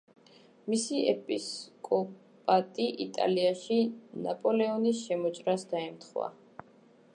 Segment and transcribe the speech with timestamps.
[0.73, 3.79] მისი ეპისკოპატი იტალიაში
[4.25, 6.35] ნაპოლეონის შემოჭრას დაემთხვა.